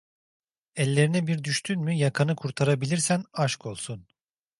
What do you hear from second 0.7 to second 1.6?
Ellerine bir